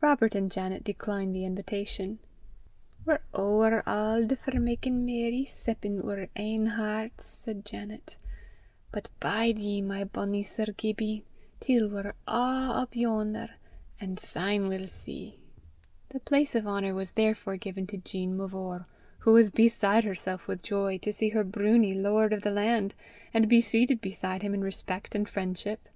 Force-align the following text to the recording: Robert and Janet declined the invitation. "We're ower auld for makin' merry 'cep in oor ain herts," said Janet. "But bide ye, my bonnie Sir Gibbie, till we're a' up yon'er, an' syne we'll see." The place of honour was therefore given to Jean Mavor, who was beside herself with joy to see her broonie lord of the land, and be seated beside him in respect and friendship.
Robert 0.00 0.34
and 0.34 0.50
Janet 0.50 0.82
declined 0.82 1.34
the 1.36 1.44
invitation. 1.44 2.20
"We're 3.04 3.18
ower 3.34 3.86
auld 3.86 4.38
for 4.38 4.58
makin' 4.58 5.04
merry 5.04 5.44
'cep 5.44 5.84
in 5.84 6.00
oor 6.00 6.28
ain 6.36 6.64
herts," 6.64 7.26
said 7.26 7.66
Janet. 7.66 8.16
"But 8.92 9.10
bide 9.20 9.58
ye, 9.58 9.82
my 9.82 10.04
bonnie 10.04 10.42
Sir 10.42 10.72
Gibbie, 10.74 11.22
till 11.60 11.86
we're 11.90 12.14
a' 12.26 12.26
up 12.26 12.96
yon'er, 12.96 13.56
an' 14.00 14.16
syne 14.16 14.68
we'll 14.68 14.86
see." 14.88 15.38
The 16.08 16.20
place 16.20 16.54
of 16.54 16.66
honour 16.66 16.94
was 16.94 17.12
therefore 17.12 17.58
given 17.58 17.86
to 17.88 17.98
Jean 17.98 18.38
Mavor, 18.38 18.86
who 19.18 19.32
was 19.32 19.50
beside 19.50 20.04
herself 20.04 20.48
with 20.48 20.62
joy 20.62 20.96
to 20.96 21.12
see 21.12 21.28
her 21.28 21.44
broonie 21.44 21.92
lord 21.94 22.32
of 22.32 22.40
the 22.40 22.50
land, 22.52 22.94
and 23.34 23.50
be 23.50 23.60
seated 23.60 24.00
beside 24.00 24.40
him 24.40 24.54
in 24.54 24.62
respect 24.62 25.14
and 25.14 25.28
friendship. 25.28 25.90